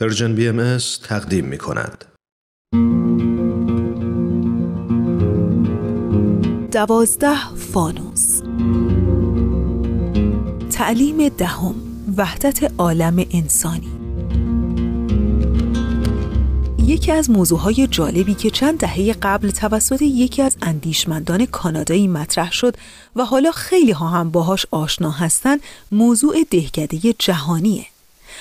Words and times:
Persian 0.00 0.34
BMS 0.34 0.78
تقدیم 1.04 1.44
می 1.44 1.58
کند. 1.58 2.04
دوازده 6.72 7.54
فانوس. 7.54 8.40
تعلیم 10.70 11.28
دهم 11.28 11.74
وحدت 12.16 12.72
عالم 12.78 13.26
انسانی. 13.30 13.88
یکی 16.78 17.12
از 17.12 17.30
موضوعهای 17.30 17.86
جالبی 17.86 18.34
که 18.34 18.50
چند 18.50 18.78
دهه 18.78 19.12
قبل 19.12 19.50
توسط 19.50 20.02
یکی 20.02 20.42
از 20.42 20.56
اندیشمندان 20.62 21.46
کانادایی 21.46 22.08
مطرح 22.08 22.52
شد 22.52 22.74
و 23.16 23.24
حالا 23.24 23.50
خیلی 23.50 23.92
ها 23.92 24.08
هم 24.08 24.30
باهاش 24.30 24.66
آشنا 24.70 25.10
هستن 25.10 25.56
موضوع 25.92 26.44
دهکده 26.50 27.14
جهانیه. 27.18 27.86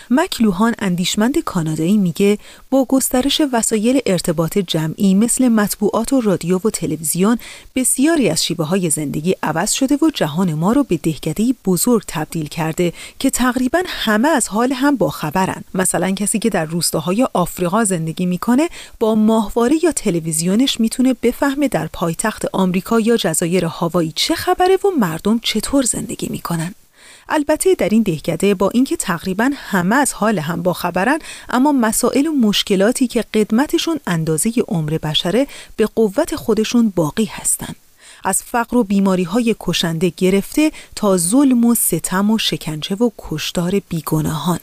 مکلوهان 0.10 0.76
اندیشمند 0.80 1.40
کانادایی 1.40 1.98
میگه 1.98 2.38
با 2.70 2.86
گسترش 2.90 3.42
وسایل 3.54 4.02
ارتباط 4.06 4.58
جمعی 4.58 5.14
مثل 5.14 5.48
مطبوعات 5.48 6.14
و 6.14 6.22
رادیو 6.22 6.60
و 6.64 6.70
تلویزیون 6.70 7.38
بسیاری 7.76 8.30
از 8.30 8.46
شیوه 8.46 8.66
های 8.66 8.90
زندگی 8.90 9.36
عوض 9.44 9.72
شده 9.72 9.96
و 9.96 10.10
جهان 10.14 10.54
ما 10.54 10.72
رو 10.72 10.84
به 10.84 10.98
دهکده 10.98 11.54
بزرگ 11.66 12.04
تبدیل 12.08 12.48
کرده 12.48 12.94
که 13.20 13.30
تقریبا 13.30 13.80
همه 13.86 14.28
از 14.28 14.48
حال 14.48 14.74
هم 14.74 14.96
باخبرن 14.96 15.64
مثلا 15.74 16.12
کسی 16.12 16.40
که 16.40 16.50
در 16.50 16.66
روستاهای 16.66 17.28
آفریقا 17.34 17.84
زندگی 17.84 18.26
می‌کنه 18.26 18.70
با 19.00 19.16
ماهواره 19.16 19.76
یا 19.84 19.92
تلویزیونش 19.92 20.80
می‌تونه 20.80 21.16
بفهمه 21.24 21.68
در 21.68 21.88
پایتخت 21.88 22.46
آمریکا 22.54 23.00
یا 23.00 23.18
جزایر 23.18 23.66
هاوایی 23.66 24.14
چه 24.16 24.36
خبره 24.36 24.76
و 24.76 24.88
مردم 25.00 25.40
چطور 25.40 25.84
زندگی 25.84 26.28
می‌کنن. 26.30 26.76
البته 27.30 27.76
در 27.76 27.90
این 27.90 28.04
دهکده 28.04 28.54
با 28.54 28.70
اینکه 28.70 28.98
تقریبا 28.98 29.52
همه 29.56 29.96
از 29.96 30.14
حال 30.14 30.40
هم 30.40 30.64
با 30.64 30.74
خبرن 30.74 31.20
اما 31.50 31.72
مسائل 31.72 32.28
و 32.28 32.32
مشکلاتی 32.32 33.08
که 33.08 33.24
قدمتشون 33.34 34.00
اندازه 34.08 34.52
عمر 34.68 34.98
بشره 34.98 35.48
به 35.76 35.86
قوت 35.86 36.36
خودشون 36.36 36.94
باقی 36.96 37.26
هستند. 37.26 37.76
از 38.24 38.44
فقر 38.44 38.78
و 38.78 38.84
بیماری 38.84 39.24
های 39.24 39.56
کشنده 39.60 40.14
گرفته 40.18 40.72
تا 40.96 41.18
ظلم 41.18 41.66
و 41.66 41.76
ستم 41.76 42.32
و 42.32 42.38
شکنجه 42.38 42.96
و 42.96 43.10
کشتار 43.18 43.82
بیگناهان 43.90 44.60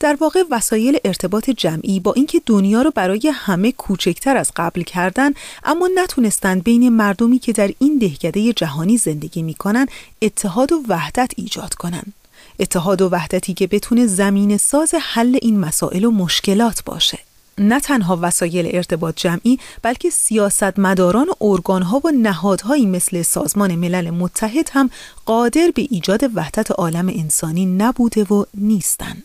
در 0.00 0.16
واقع 0.20 0.42
وسایل 0.50 0.98
ارتباط 1.04 1.50
جمعی 1.50 2.00
با 2.00 2.12
اینکه 2.12 2.42
دنیا 2.46 2.82
رو 2.82 2.90
برای 2.90 3.32
همه 3.34 3.72
کوچکتر 3.72 4.36
از 4.36 4.52
قبل 4.56 4.82
کردن 4.82 5.32
اما 5.64 5.90
نتونستند 5.94 6.64
بین 6.64 6.88
مردمی 6.88 7.38
که 7.38 7.52
در 7.52 7.70
این 7.78 7.98
دهکده 7.98 8.52
جهانی 8.52 8.96
زندگی 8.96 9.42
می‌کنن 9.42 9.86
اتحاد 10.22 10.72
و 10.72 10.82
وحدت 10.88 11.32
ایجاد 11.36 11.74
کنند. 11.74 12.12
اتحاد 12.60 13.02
و 13.02 13.08
وحدتی 13.08 13.54
که 13.54 13.66
بتونه 13.66 14.06
زمین 14.06 14.56
ساز 14.56 14.94
حل 15.00 15.38
این 15.42 15.60
مسائل 15.60 16.04
و 16.04 16.10
مشکلات 16.10 16.84
باشه. 16.84 17.18
نه 17.58 17.80
تنها 17.80 18.18
وسایل 18.22 18.76
ارتباط 18.76 19.14
جمعی 19.16 19.58
بلکه 19.82 20.10
سیاستمداران 20.10 21.28
و 21.28 21.32
ارگانها 21.40 22.00
و 22.04 22.10
نهادهایی 22.10 22.86
مثل 22.86 23.22
سازمان 23.22 23.74
ملل 23.74 24.10
متحد 24.10 24.70
هم 24.72 24.90
قادر 25.26 25.72
به 25.74 25.86
ایجاد 25.90 26.30
وحدت 26.34 26.70
عالم 26.70 27.08
انسانی 27.08 27.66
نبوده 27.66 28.24
و 28.24 28.44
نیستند. 28.54 29.22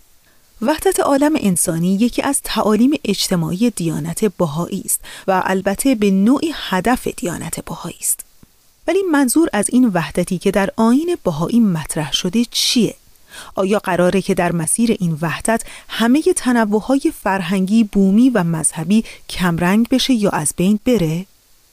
وحدت 0.62 1.00
عالم 1.00 1.34
انسانی 1.36 1.96
یکی 1.96 2.22
از 2.22 2.42
تعالیم 2.44 2.92
اجتماعی 3.06 3.70
دیانت 3.70 4.26
بهایی 4.26 4.82
است 4.86 5.02
و 5.28 5.42
البته 5.46 5.96
به 5.96 6.12
نوعی 6.12 6.54
هدف 6.56 7.08
دیانت 7.08 7.66
بهایی 7.66 7.98
است. 8.00 8.20
ولی 8.88 9.04
منظور 9.12 9.50
از 9.54 9.70
این 9.70 9.92
وحدتی 9.94 10.38
که 10.38 10.52
در 10.52 10.70
آین 10.76 11.18
بهایی 11.24 11.60
مطرح 11.60 12.14
شده 12.14 12.46
چیه؟ 12.52 12.96
آیا 13.56 13.80
قراره 13.80 14.22
که 14.22 14.34
در 14.34 14.52
مسیر 14.52 14.96
این 15.00 15.18
وحدت 15.22 15.64
همه 15.90 16.22
تنوعهای 16.22 17.14
فرهنگی، 17.24 17.84
بومی 17.84 18.30
و 18.30 18.44
مذهبی 18.44 19.06
کمرنگ 19.30 19.90
بشه 19.90 20.14
یا 20.14 20.30
از 20.30 20.54
بین 20.58 20.80
بره؟ 20.86 21.26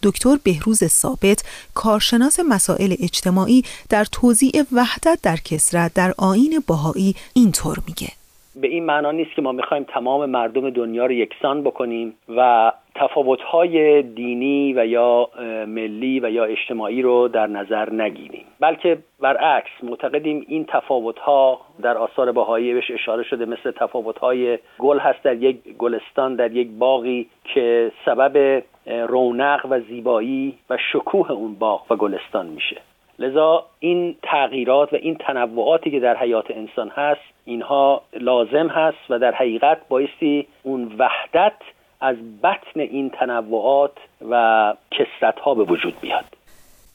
دکتر 0.03 0.39
بهروز 0.43 0.85
ثابت 0.85 1.43
کارشناس 1.75 2.41
مسائل 2.49 2.95
اجتماعی 2.99 3.65
در 3.89 4.05
توضیع 4.05 4.65
وحدت 4.73 5.19
در 5.23 5.37
کسرت 5.37 5.95
در 5.95 6.15
آین 6.19 6.63
باهایی 6.67 7.17
اینطور 7.35 7.83
میگه 7.87 8.20
به 8.57 8.69
این 8.69 8.85
معنا 8.85 9.11
نیست 9.11 9.35
که 9.35 9.43
ما 9.43 9.53
می‌خوایم 9.53 9.83
تمام 9.85 10.31
مردم 10.31 10.71
دنیا 10.71 11.07
رو 11.07 11.13
یکسان 11.13 11.63
بکنیم 11.63 12.15
و 12.37 12.73
تفاوت‌های 12.95 14.03
دینی 14.03 14.73
و 14.73 14.87
یا 14.87 15.29
ملی 15.67 16.21
و 16.21 16.31
یا 16.31 16.45
اجتماعی 16.45 17.03
رو 17.03 17.29
در 17.29 17.47
نظر 17.47 17.93
نگیریم. 17.93 18.45
بلکه 18.61 18.99
برعکس 19.21 19.71
معتقدیم 19.83 20.45
این 20.49 20.65
تفاوت‌ها 20.69 21.61
در 21.83 21.99
آثار 21.99 22.33
بهایی 22.33 22.75
بهش 22.75 22.91
اشاره 22.91 23.23
شده 23.23 23.45
مثل 23.45 23.71
تفاوت‌های 23.71 24.59
گل 24.79 24.99
هست 24.99 25.23
در 25.23 25.37
یک 25.37 25.57
گلستان 25.79 26.35
در 26.35 26.53
یک 26.53 26.69
باغی 26.79 27.27
که 27.45 27.93
سبب 28.05 28.63
رونق 28.87 29.67
و 29.71 29.81
زیبایی 29.81 30.59
و 30.71 30.79
شکوه 30.93 31.33
اون 31.33 31.55
باغ 31.55 31.87
و 31.91 31.97
گلستان 31.97 32.47
میشه. 32.47 32.77
لذا 33.21 33.67
این 33.79 34.17
تغییرات 34.23 34.93
و 34.93 34.97
این 34.97 35.15
تنوعاتی 35.15 35.91
که 35.91 36.01
در 36.01 36.17
حیات 36.17 36.51
انسان 36.51 36.89
هست 36.89 37.21
اینها 37.45 38.03
لازم 38.21 38.69
هست 38.69 38.99
و 39.11 39.19
در 39.19 39.35
حقیقت 39.35 39.79
بایستی 39.89 40.47
اون 40.63 40.95
وحدت 40.99 41.57
از 42.01 42.17
بطن 42.43 42.81
این 42.81 43.11
تنوعات 43.11 43.93
و 44.31 44.75
کسرت 44.91 45.39
ها 45.39 45.55
به 45.55 45.63
وجود 45.65 46.01
بیاد. 46.01 46.25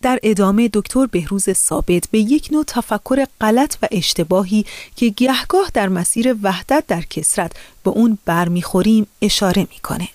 در 0.04 0.20
ادامه 0.24 0.70
دکتر 0.74 1.06
بهروز 1.12 1.50
ثابت 1.50 2.10
به 2.12 2.18
یک 2.18 2.50
نوع 2.52 2.64
تفکر 2.64 3.26
غلط 3.42 3.76
و 3.84 3.88
اشتباهی 3.92 4.66
که 4.98 5.06
گهگاه 5.18 5.72
در 5.74 5.88
مسیر 5.88 6.36
وحدت 6.44 6.84
در 6.88 7.02
کسرت 7.10 7.52
به 7.86 7.92
اون 7.92 8.18
برمیخوریم 8.28 9.08
اشاره 9.22 9.62
می‌کنه. 9.62 10.08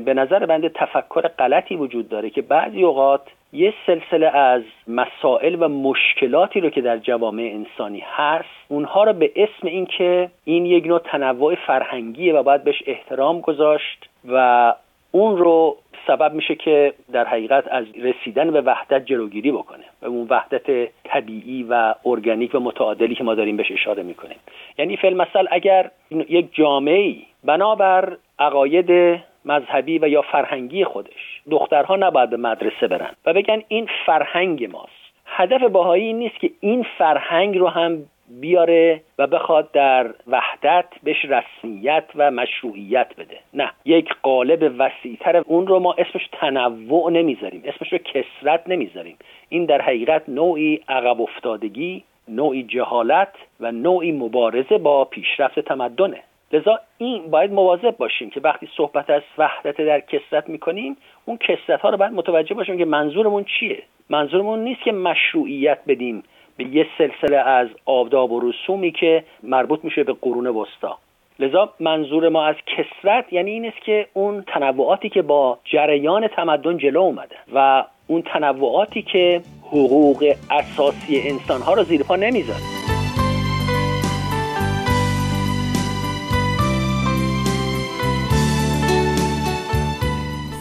به 0.00 0.14
نظر 0.14 0.46
بنده 0.46 0.68
تفکر 0.68 1.28
غلطی 1.28 1.76
وجود 1.76 2.08
داره 2.08 2.30
که 2.30 2.42
بعضی 2.42 2.84
اوقات 2.84 3.22
یه 3.52 3.74
سلسله 3.86 4.26
از 4.26 4.62
مسائل 4.88 5.56
و 5.60 5.68
مشکلاتی 5.68 6.60
رو 6.60 6.70
که 6.70 6.80
در 6.80 6.98
جوامع 6.98 7.42
انسانی 7.42 8.02
هست 8.06 8.48
اونها 8.68 9.04
رو 9.04 9.12
به 9.12 9.32
اسم 9.36 9.66
اینکه 9.66 10.30
این 10.44 10.66
یک 10.66 10.86
نوع 10.86 10.98
تنوع 10.98 11.54
فرهنگیه 11.54 12.34
و 12.34 12.42
باید 12.42 12.64
بهش 12.64 12.82
احترام 12.86 13.40
گذاشت 13.40 14.08
و 14.28 14.74
اون 15.12 15.38
رو 15.38 15.76
سبب 16.06 16.32
میشه 16.32 16.54
که 16.54 16.92
در 17.12 17.24
حقیقت 17.24 17.64
از 17.70 17.84
رسیدن 17.96 18.50
به 18.50 18.60
وحدت 18.60 19.06
جلوگیری 19.06 19.52
بکنه 19.52 19.84
و 20.02 20.06
اون 20.06 20.26
وحدت 20.30 20.90
طبیعی 21.04 21.66
و 21.68 21.94
ارگانیک 22.06 22.54
و 22.54 22.60
متعادلی 22.60 23.14
که 23.14 23.24
ما 23.24 23.34
داریم 23.34 23.56
بهش 23.56 23.72
اشاره 23.72 24.02
می‌کنیم. 24.02 24.38
یعنی 24.78 24.96
فیلم 24.96 25.16
مثل 25.16 25.46
اگر 25.50 25.90
یک 26.10 26.54
جامعه 26.54 27.14
بنابر 27.44 28.16
عقاید 28.38 29.20
مذهبی 29.44 29.98
و 29.98 30.08
یا 30.08 30.22
فرهنگی 30.22 30.84
خودش 30.84 31.29
دخترها 31.50 31.96
نباید 31.96 32.30
به 32.30 32.36
مدرسه 32.36 32.88
برن 32.88 33.10
و 33.26 33.32
بگن 33.32 33.62
این 33.68 33.88
فرهنگ 34.06 34.70
ماست. 34.72 35.00
هدف 35.26 35.62
باهایی 35.62 36.04
این 36.04 36.18
نیست 36.18 36.40
که 36.40 36.50
این 36.60 36.86
فرهنگ 36.98 37.58
رو 37.58 37.68
هم 37.68 38.02
بیاره 38.40 39.00
و 39.18 39.26
بخواد 39.26 39.72
در 39.72 40.14
وحدت 40.26 40.84
بهش 41.02 41.24
رسمیت 41.24 42.04
و 42.14 42.30
مشروعیت 42.30 43.08
بده. 43.18 43.38
نه 43.54 43.70
یک 43.84 44.08
قالب 44.22 44.74
وسیعتر 44.78 45.36
اون 45.36 45.66
رو 45.66 45.78
ما 45.78 45.94
اسمش 45.98 46.28
تنوع 46.32 47.10
نمی‌ذاریم 47.10 47.62
اسمش 47.64 47.92
رو 47.92 47.98
کسرت 47.98 48.62
نمی‌ذاریم. 48.66 49.16
این 49.48 49.64
در 49.64 49.80
حقیقت 49.82 50.28
نوعی 50.28 50.80
عقب 50.88 51.20
افتادگی 51.20 52.04
نوعی 52.28 52.62
جهالت 52.62 53.32
و 53.60 53.72
نوعی 53.72 54.12
مبارزه 54.12 54.78
با 54.78 55.04
پیشرفت 55.04 55.60
تمدنه. 55.60 56.20
لذا 56.52 56.78
این 56.98 57.30
باید 57.30 57.52
مواظب 57.52 57.96
باشیم 57.96 58.30
که 58.30 58.40
وقتی 58.40 58.68
صحبت 58.76 59.10
از 59.10 59.22
وحدت 59.38 59.76
در 59.76 60.00
کسرت 60.00 60.48
می‌کنیم 60.48 60.96
اون 61.24 61.36
کسرت 61.36 61.80
ها 61.80 61.88
رو 61.88 61.96
باید 61.96 62.12
متوجه 62.12 62.54
باشیم 62.54 62.78
که 62.78 62.84
منظورمون 62.84 63.44
چیه. 63.44 63.82
منظورمون 64.08 64.64
نیست 64.64 64.80
که 64.82 64.92
مشروعیت 64.92 65.78
بدیم 65.88 66.22
به 66.56 66.64
یه 66.64 66.86
سلسله 66.98 67.36
از 67.36 67.68
آداب 67.84 68.32
و 68.32 68.40
رسومی 68.40 68.90
که 68.90 69.24
مربوط 69.42 69.84
میشه 69.84 70.04
به 70.04 70.12
قرون 70.12 70.46
وسطا. 70.46 70.98
لذا 71.38 71.72
منظور 71.80 72.28
ما 72.28 72.44
از 72.44 72.56
کسرت 72.66 73.32
یعنی 73.32 73.50
این 73.50 73.66
است 73.66 73.80
که 73.84 74.06
اون 74.12 74.42
تنوعاتی 74.42 75.08
که 75.08 75.22
با 75.22 75.58
جریان 75.64 76.28
تمدن 76.28 76.78
جلو 76.78 77.00
اومده 77.00 77.36
و 77.54 77.84
اون 78.06 78.22
تنوعاتی 78.22 79.02
که 79.02 79.40
حقوق 79.66 80.34
اساسی 80.50 81.20
انسانها 81.28 81.74
رو 81.74 81.82
زیر 81.82 82.02
پا 82.02 82.16
نمی‌ذاره. 82.16 82.79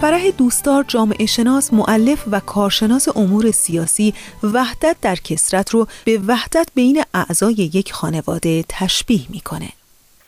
فرح 0.01 0.31
دوستار 0.37 0.83
جامعه 0.87 1.25
شناس 1.25 1.73
معلف 1.73 2.23
و 2.31 2.39
کارشناس 2.39 3.17
امور 3.17 3.51
سیاسی 3.51 4.13
وحدت 4.53 4.95
در 5.01 5.15
کسرت 5.15 5.69
رو 5.69 5.87
به 6.05 6.19
وحدت 6.27 6.69
بین 6.75 7.03
اعضای 7.13 7.53
یک 7.53 7.93
خانواده 7.93 8.63
تشبیه 8.69 9.21
می‌کنه. 9.29 9.69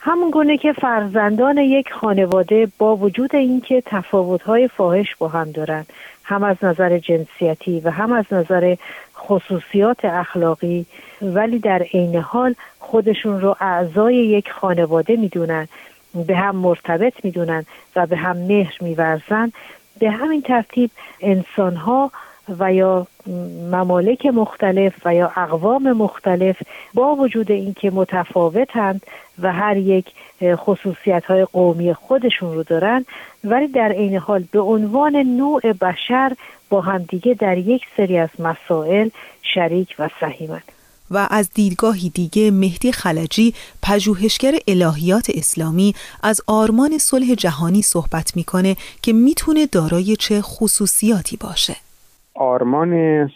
همون 0.00 0.30
گونه 0.30 0.58
که 0.58 0.72
فرزندان 0.72 1.58
یک 1.58 1.86
خانواده 2.00 2.68
با 2.78 2.96
وجود 2.96 3.36
اینکه 3.36 3.82
تفاوت‌های 3.86 4.68
فاحش 4.68 5.16
با 5.18 5.28
هم 5.28 5.50
دارند 5.50 5.86
هم 6.24 6.42
از 6.42 6.56
نظر 6.62 6.98
جنسیتی 6.98 7.80
و 7.80 7.90
هم 7.90 8.12
از 8.12 8.24
نظر 8.30 8.76
خصوصیات 9.16 10.04
اخلاقی 10.04 10.86
ولی 11.22 11.58
در 11.58 11.82
عین 11.82 12.16
حال 12.16 12.54
خودشون 12.78 13.40
رو 13.40 13.56
اعضای 13.60 14.14
یک 14.14 14.50
خانواده 14.50 15.16
می‌دونن. 15.16 15.68
به 16.14 16.36
هم 16.36 16.56
مرتبط 16.56 17.24
می‌دونن 17.24 17.64
و 17.96 18.06
به 18.06 18.16
هم 18.16 18.36
مهر 18.36 18.78
میورزن. 18.80 19.52
به 19.98 20.10
همین 20.10 20.42
ترتیب 20.42 20.90
انسان 21.20 21.76
ها 21.76 22.10
و 22.58 22.72
یا 22.72 23.06
ممالک 23.70 24.26
مختلف 24.26 24.92
و 25.04 25.14
یا 25.14 25.32
اقوام 25.36 25.92
مختلف 25.92 26.62
با 26.94 27.14
وجود 27.14 27.50
اینکه 27.50 27.90
متفاوتند 27.90 29.06
و 29.38 29.52
هر 29.52 29.76
یک 29.76 30.06
خصوصیت 30.42 31.24
های 31.24 31.44
قومی 31.44 31.94
خودشون 31.94 32.54
رو 32.54 32.62
دارن 32.62 33.04
ولی 33.44 33.66
در 33.66 33.92
عین 33.92 34.16
حال 34.16 34.44
به 34.52 34.60
عنوان 34.60 35.16
نوع 35.16 35.72
بشر 35.72 36.32
با 36.70 36.80
همدیگه 36.80 37.34
در 37.34 37.58
یک 37.58 37.82
سری 37.96 38.18
از 38.18 38.28
مسائل 38.38 39.08
شریک 39.42 39.94
و 39.98 40.08
سهیمند 40.20 40.72
و 41.14 41.28
از 41.30 41.50
دیدگاهی 41.54 42.08
دیگه 42.08 42.50
مهدی 42.50 42.92
خلجی 42.92 43.54
پژوهشگر 43.82 44.52
الهیات 44.68 45.30
اسلامی 45.34 45.94
از 46.22 46.40
آرمان 46.46 46.98
صلح 46.98 47.34
جهانی 47.34 47.82
صحبت 47.82 48.36
می‌کنه 48.36 48.76
که 49.02 49.12
می‌تونه 49.12 49.66
دارای 49.66 50.16
چه 50.16 50.42
خصوصیاتی 50.42 51.36
باشه. 51.36 51.76
آرمان 52.34 52.92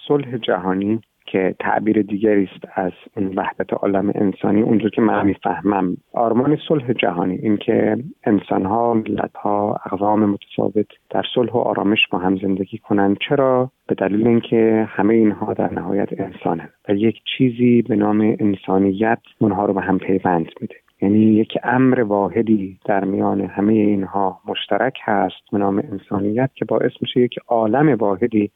صلح 0.08 0.38
جهانی 0.38 1.00
که 1.26 1.54
تعبیر 1.60 2.02
دیگری 2.02 2.48
است 2.52 2.64
از 2.74 2.92
اون 3.16 3.32
وحدت 3.36 3.72
عالم 3.72 4.12
انسانی. 4.14 4.62
اونجور 4.62 4.90
که 4.90 5.02
من 5.02 5.26
می‌فهمم 5.26 5.96
آرمان 6.12 6.58
صلح 6.68 6.92
جهانی 6.92 7.34
این 7.34 7.56
که 7.56 7.96
انسانها 8.24 8.94
ملتها 8.94 9.80
اقوام 9.86 10.24
متفاوت 10.24 10.86
در 11.10 11.22
صلح 11.34 11.52
و 11.52 11.58
آرامش 11.58 12.08
با 12.10 12.18
هم 12.18 12.36
زندگی 12.36 12.78
کنند. 12.78 13.16
چرا؟ 13.28 13.70
به 13.88 13.94
دلیل 13.94 14.26
اینکه 14.26 14.86
همه 14.88 15.14
اینها 15.14 15.54
در 15.54 15.74
نهایت 15.74 16.08
انسانه 16.20 16.68
و 16.88 16.94
یک 16.94 17.16
چیزی 17.36 17.82
به 17.82 17.96
نام 17.96 18.36
انسانیت 18.40 19.18
اونها 19.38 19.66
رو 19.66 19.74
به 19.74 19.80
هم 19.80 19.98
پیوند 19.98 20.50
میده. 20.60 20.74
یعنی 21.02 21.18
یک 21.18 21.58
امر 21.62 22.00
واحدی 22.00 22.78
در 22.84 23.04
میان 23.04 23.40
همه 23.40 23.72
اینها 23.72 24.40
مشترک 24.48 24.98
هست 25.04 25.50
به 25.52 25.58
نام 25.58 25.78
انسانیت 25.92 26.50
که 26.54 26.64
باعث 26.64 26.92
میشه 27.00 27.20
یک 27.20 27.34
عالم 27.48 27.94
واحدی 27.94 28.50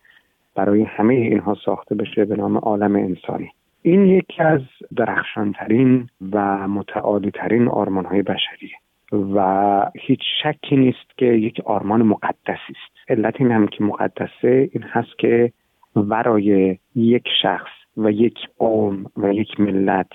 برای 0.55 0.83
همه 0.83 1.15
اینها 1.15 1.57
ساخته 1.65 1.95
بشه 1.95 2.25
به 2.25 2.37
نام 2.37 2.57
عالم 2.57 2.97
انسانی. 2.97 3.51
این 3.83 4.07
یکی 4.07 4.43
از 4.43 4.61
درخشانترین 4.97 6.09
و 6.33 6.69
متعالیترین 6.69 7.69
آرمان 7.69 8.05
های 8.05 8.23
بشریه 8.23 8.77
و 9.13 9.91
هیچ 9.95 10.21
شکی 10.43 10.77
نیست 10.77 11.17
که 11.17 11.27
یک 11.27 11.61
آرمان 11.65 12.03
مقدسی 12.03 12.53
است. 12.53 13.11
علت 13.11 13.35
این 13.39 13.51
هم 13.51 13.67
که 13.67 13.85
مقدسه 13.85 14.71
این 14.73 14.83
هست 14.83 15.19
که 15.19 15.53
ورای 15.97 16.79
یک 16.95 17.29
شخص 17.43 17.71
و 17.97 18.11
یک 18.11 18.39
قوم 18.59 19.05
و 19.17 19.33
یک 19.33 19.61
ملت 19.61 20.11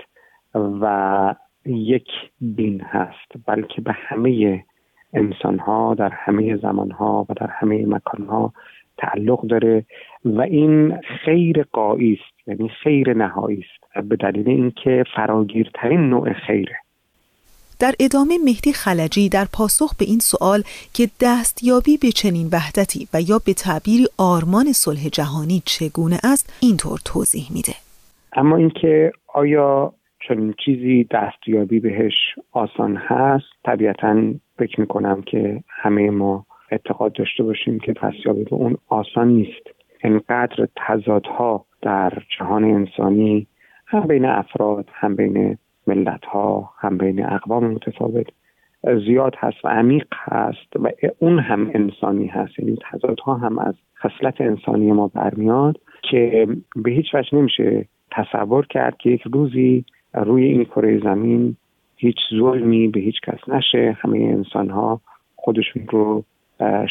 و 0.56 1.36
یک 1.66 2.08
دین 2.56 2.82
هست 2.82 3.32
بلکه 3.46 3.82
به 3.82 3.92
همه 3.94 4.64
انسان 5.14 5.60
ها 5.60 5.94
در 5.94 6.10
همه 6.10 6.58
زمان 6.58 6.92
ها 6.92 7.26
و 7.30 7.34
در 7.34 7.48
همه 7.48 7.86
مکان 7.86 8.26
ها 8.26 8.54
تعلق 8.98 9.48
داره 9.48 9.86
و 10.26 10.42
این 10.42 10.98
خیر 11.26 11.64
قایی 11.72 12.14
است 12.14 12.48
یعنی 12.48 12.70
خیر 12.84 13.14
نهایی 13.14 13.58
است. 13.60 14.10
به 14.10 14.16
دلیل 14.16 14.50
اینکه 14.50 15.04
فراگیرترین 15.16 16.10
نوع 16.10 16.34
خیره. 16.34 16.76
در 17.80 17.94
ادامه 18.00 18.38
مهدی 18.46 18.74
خلجی 18.74 19.30
در 19.30 19.46
پاسخ 19.54 19.96
به 20.00 20.06
این 20.06 20.20
سوال 20.20 20.62
که 20.94 21.08
دستیابی 21.22 21.98
به 21.98 22.08
چنین 22.08 22.48
وحدتی 22.52 23.08
و 23.14 23.22
یا 23.22 23.40
به 23.46 23.54
تعبیری 23.54 24.08
آرمان 24.18 24.66
صلح 24.66 25.10
جهانی 25.10 25.62
چگونه 25.66 26.20
است 26.24 26.60
اینطور 26.62 27.00
توضیح 27.06 27.48
میده. 27.56 27.74
اما 28.34 28.58
اینکه 28.58 29.12
آیا 29.34 29.94
چنین 30.28 30.54
چیزی 30.66 31.08
دستیابی 31.12 31.80
بهش 31.80 32.14
آسان 32.52 32.98
هست 32.98 33.46
طبیعتا 33.66 34.34
فکر 34.58 34.82
می‌کنم 34.82 35.22
که 35.22 35.64
همه 35.70 36.10
ما 36.10 36.46
اعتقاد 36.72 37.14
داشته 37.14 37.44
باشیم 37.44 37.80
که 37.80 37.94
دستیابی 37.94 38.44
به 38.44 38.54
اون 38.54 38.78
آسان 38.88 39.28
نیست. 39.28 39.70
انقدر 40.04 40.68
تضادها 40.76 41.66
در 41.82 42.14
جهان 42.38 42.64
انسانی 42.64 43.48
هم 43.88 44.08
بین 44.08 44.26
افراد 44.26 44.90
هم 44.94 45.16
بین 45.16 45.58
ملت 45.88 46.26
ها 46.26 46.70
هم 46.80 46.98
بین 46.98 47.26
اقوام 47.26 47.68
متفاوت 47.68 48.28
زیاد 49.06 49.36
هست 49.38 49.66
و 49.66 49.68
عمیق 49.68 50.08
هست 50.14 50.76
و 50.76 50.90
اون 51.20 51.40
هم 51.40 51.72
انسانی 51.74 52.28
هست. 52.28 52.60
یعنی 52.60 52.78
تضادها 52.92 53.34
هم 53.34 53.60
از 53.60 53.76
خصلت 54.00 54.42
انسانی 54.42 54.92
ما 54.92 55.08
برمیاد 55.08 55.80
که 56.02 56.48
به 56.76 56.92
هیچ 56.92 57.16
وجه 57.16 57.38
نمیشه 57.38 57.86
تصور 58.12 58.66
کرد 58.66 58.98
که 58.98 59.10
یک 59.10 59.22
روزی 59.22 59.86
روی 60.14 60.44
این 60.44 60.66
کره 60.66 61.00
زمین 61.00 61.56
هیچ 61.96 62.18
ظلمی 62.40 62.88
به 62.88 63.00
هیچ 63.00 63.22
کس 63.22 63.50
نشه. 63.50 63.98
همه 64.02 64.18
انسان 64.18 64.70
ها 64.70 65.02
خودشون 65.36 65.88
رو 65.88 66.24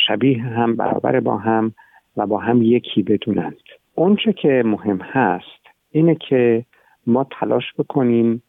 شبیه 0.06 0.43
هم 0.43 0.76
برابر 0.76 1.20
با 1.20 1.37
هم 1.37 1.72
و 2.16 2.26
با 2.26 2.38
هم 2.38 2.62
یکی 2.62 3.02
بدونند. 3.02 3.56
اونچه 3.94 4.32
که 4.32 4.62
مهم 4.66 4.99
هست 5.02 5.64
اینه 5.90 6.14
که 6.14 6.64
ما 7.06 7.26
تلاش 7.40 7.64
بکنیم 7.78 8.43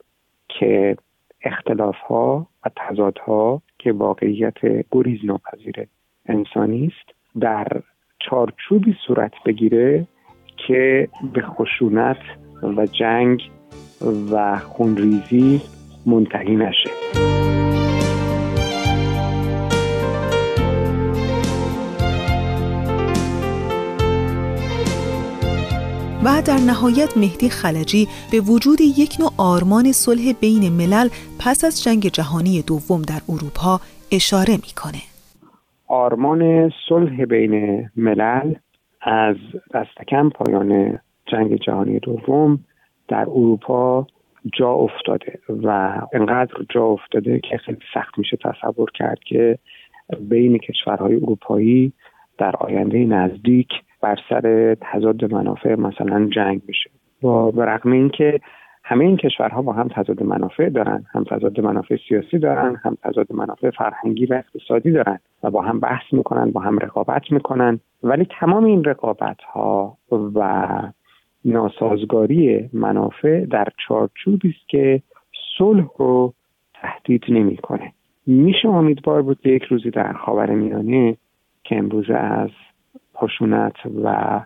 که 0.47 0.97
اختلاف 1.41 1.95
ها 1.95 2.47
و 2.65 2.69
تضاد 2.75 3.17
ها 3.17 3.61
که 3.79 3.91
واقعیت 3.91 4.57
گریز 4.91 5.19
ناپذیر 5.23 5.87
انسانی 6.25 6.85
است 6.85 7.17
در 7.39 7.67
چارچوبی 8.19 8.95
صورت 9.07 9.31
بگیره 9.45 10.07
که 10.67 11.07
به 11.33 11.41
خشونت 11.41 12.21
و 12.63 12.85
جنگ 12.85 13.41
و 14.31 14.59
خونریزی 14.59 15.61
منتهی 16.05 16.55
نشه. 16.55 16.89
در 26.41 26.59
نهایت 26.67 27.17
مهدی 27.17 27.49
خلجی 27.49 28.07
به 28.31 28.39
وجود 28.39 28.81
یک 28.81 29.13
نوع 29.19 29.31
آرمان 29.37 29.91
صلح 29.91 30.33
بین 30.41 30.69
ملل 30.69 31.07
پس 31.39 31.63
از 31.63 31.83
جنگ 31.83 32.07
جهانی 32.07 32.61
دوم 32.61 33.01
در 33.01 33.21
اروپا 33.29 33.79
اشاره 34.11 34.53
می‌کنه. 34.53 35.01
آرمان 35.87 36.71
صلح 36.89 37.25
بین 37.25 37.85
ملل 37.95 38.53
از 39.01 39.35
دستکم 39.73 40.29
پایان 40.29 40.99
جنگ 41.25 41.55
جهانی 41.55 41.99
دوم 41.99 42.59
در 43.07 43.25
اروپا 43.29 44.07
جا 44.59 44.71
افتاده 44.71 45.39
و 45.49 45.97
انقدر 46.13 46.53
جا 46.69 46.83
افتاده 46.83 47.39
که 47.39 47.57
خیلی 47.57 47.77
سخت 47.93 48.17
میشه 48.17 48.37
تصور 48.37 48.91
کرد 48.91 49.19
که 49.19 49.59
بین 50.19 50.57
کشورهای 50.57 51.15
اروپایی 51.15 51.93
در 52.37 52.55
آینده 52.55 52.97
نزدیک 52.97 53.69
بر 54.05 54.19
سر 54.29 54.75
تضاد 54.81 55.33
منافع 55.33 55.75
مثلا 55.75 56.29
جنگ 56.35 56.61
بشه 56.67 56.89
و 57.23 57.51
به 57.51 57.65
رغم 57.65 57.91
اینکه 57.91 58.39
همه 58.83 59.05
این 59.05 59.17
کشورها 59.17 59.61
با 59.61 59.73
هم 59.73 59.87
تضاد 59.87 60.23
منافع 60.23 60.69
دارن. 60.69 61.03
هم 61.13 61.23
تضاد 61.23 61.61
منافع 61.61 61.97
سیاسی 62.09 62.39
دارن 62.39 62.75
هم 62.83 62.97
تضاد 63.03 63.33
منافع 63.33 63.69
فرهنگی 63.69 64.25
و 64.25 64.33
اقتصادی 64.33 64.91
دارن 64.91 65.19
و 65.43 65.51
با 65.51 65.61
هم 65.61 65.79
بحث 65.79 66.03
می‌کنن 66.11 66.51
با 66.51 66.61
هم 66.61 66.79
رقابت 66.79 67.31
می‌کنن. 67.31 67.79
ولی 68.03 68.27
تمام 68.39 68.63
این 68.63 68.83
رقابت 68.83 69.41
ها 69.53 69.97
و 70.11 70.67
ناسازگاری 71.45 72.69
منافع 72.73 73.45
در 73.45 73.67
چارچوبی 73.87 74.49
است 74.49 74.69
که 74.69 75.01
صلح 75.57 75.87
رو 75.97 76.33
تهدید 76.73 77.23
نمی‌کنه. 77.29 77.91
میشه 78.27 78.69
امیدوار 78.69 79.21
بود 79.21 79.47
یک 79.47 79.63
روزی 79.63 79.89
در 79.89 80.13
خاورمیانه 80.13 81.17
که 81.63 81.77
امروز 81.77 82.09
از 82.09 82.49
خشونت 83.15 83.75
و 84.03 84.39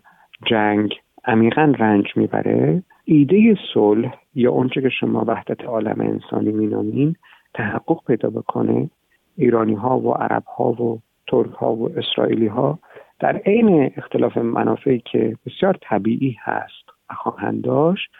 جنگ 0.46 0.94
عمیقا 1.26 1.74
رنج 1.80 2.06
می‌بره. 2.16 2.84
ایده 3.06 3.58
صلح 3.74 4.14
یا 4.36 4.52
اونچه 4.52 4.82
که 4.82 4.90
شما 4.90 5.24
وحدت 5.28 5.64
عالم 5.66 6.02
انسانی 6.02 6.52
مینامین 6.52 7.16
تحقق 7.54 8.06
پیدا 8.08 8.30
بکنه. 8.30 8.90
ایرانی 9.38 9.74
ها 9.74 10.00
و 10.00 10.14
عرب 10.14 10.44
ها 10.44 10.72
و 10.72 11.00
ترک 11.28 11.52
ها 11.52 11.76
و 11.76 11.90
اسرائیلی 11.98 12.48
ها 12.48 12.80
در 13.20 13.36
عین 13.38 13.92
اختلاف 13.98 14.38
منافعی 14.38 15.00
که 15.00 15.36
بسیار 15.46 15.78
طبیعی 15.82 16.38
هست 16.40 16.90
و 17.10 17.14
خواهند 17.14 17.62
داشت 17.62 18.12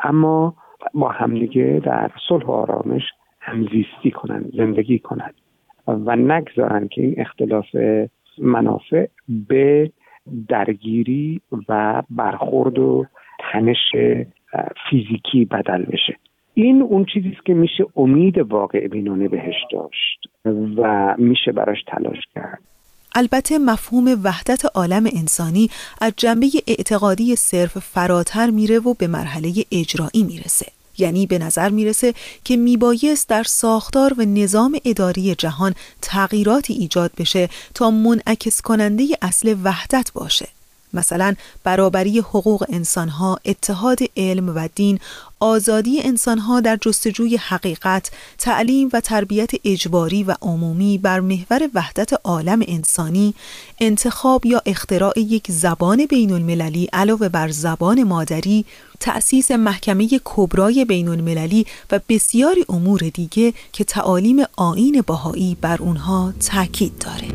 اما 0.00 0.54
با 0.94 1.08
همدیگه 1.08 1.80
در 1.84 2.10
صلح 2.28 2.44
و 2.44 2.50
آرامش 2.50 3.02
همزیستی 3.40 4.10
کنند 4.10 4.52
زندگی 4.56 4.98
کنند 4.98 5.34
و 5.86 6.16
نگذارن 6.16 6.88
که 6.88 7.02
این 7.02 7.14
اختلاف 7.18 7.66
منافع 8.40 9.06
به 9.28 9.92
درگیری 10.48 11.40
و 11.68 12.02
برخورد 12.10 12.78
و 12.78 13.06
تنش 13.52 13.96
فیزیکی 14.90 15.44
بدل 15.44 15.84
بشه. 15.84 16.16
این 16.54 16.82
اون 16.82 17.06
چیزی 17.14 17.28
است 17.36 17.46
که 17.46 17.54
میشه 17.54 17.86
امید 17.96 18.38
واقع 18.38 18.86
بینانه 18.86 19.28
بهش 19.28 19.54
داشت 19.72 20.26
و 20.76 21.14
میشه 21.18 21.52
براش 21.52 21.78
تلاش 21.86 22.18
کرد. 22.34 22.58
البته 23.14 23.58
مفهوم 23.58 24.04
وحدت 24.24 24.62
عالم 24.74 25.04
انسانی 25.18 25.68
از 26.00 26.12
جنبه 26.16 26.46
اعتقادی 26.66 27.36
صرف 27.36 27.78
فراتر 27.78 28.50
میره 28.50 28.78
و 28.78 28.94
به 28.94 29.06
مرحله 29.06 29.48
اجرایی 29.72 30.22
می‌رسه. 30.26 30.66
یعنی 31.00 31.26
به 31.26 31.38
نظر 31.38 31.68
می‌رسه 31.68 32.14
که 32.44 32.56
میبایست 32.56 33.28
در 33.28 33.42
ساختار 33.42 34.14
و 34.18 34.24
نظام 34.24 34.80
اداری 34.84 35.34
جهان 35.34 35.74
تغییراتی 36.02 36.72
ایجاد 36.72 37.12
بشه 37.18 37.48
تا 37.74 37.90
منعکس 37.90 38.62
کننده 38.62 39.04
اصل 39.22 39.56
وحدت 39.64 40.10
باشه. 40.14 40.48
مثلا 40.94 41.34
برابری 41.64 42.18
حقوق 42.18 42.64
انسانها، 42.68 43.38
اتحاد 43.44 43.98
علم 44.16 44.48
و 44.48 44.68
دین، 44.74 44.98
آزادی 45.40 46.02
انسانها 46.02 46.60
در 46.60 46.78
جستجوی 46.80 47.36
حقیقت، 47.36 48.10
تعلیم 48.38 48.88
و 48.92 49.00
تربیت 49.00 49.50
اجباری 49.64 50.22
و 50.22 50.34
عمومی 50.42 50.98
بر 50.98 51.20
محور 51.20 51.70
وحدت 51.74 52.12
عالم 52.24 52.62
انسانی، 52.68 53.34
انتخاب 53.80 54.46
یا 54.46 54.62
اختراع 54.66 55.18
یک 55.18 55.44
زبان 55.48 56.06
بین 56.06 56.32
المللی 56.32 56.88
علاوه 56.92 57.28
بر 57.28 57.50
زبان 57.50 58.04
مادری، 58.04 58.64
تأسیس 59.00 59.50
محکمه 59.50 60.08
کبرای 60.24 60.84
بین 60.84 61.08
المللی 61.08 61.66
و 61.92 62.00
بسیاری 62.08 62.64
امور 62.68 63.00
دیگه 63.14 63.54
که 63.72 63.84
تعالیم 63.84 64.44
آین 64.56 65.04
باهایی 65.06 65.56
بر 65.60 65.76
اونها 65.82 66.32
تاکید 66.40 66.98
داره. 66.98 67.28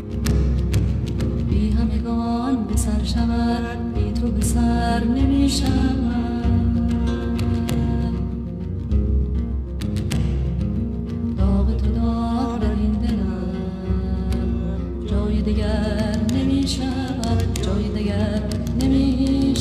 سر 4.56 5.04
نمی 5.04 5.48
شود 5.48 6.98
داغ 11.38 11.76
تو 11.76 11.86
داغ 11.92 12.58
در 12.60 12.70
این 12.70 12.92
دلم. 12.92 13.54
جای 15.06 15.42
دیگر 15.42 16.16
نمی 16.34 16.66
جای 17.62 17.88
دیگر 17.94 18.42
نمی 18.82 19.54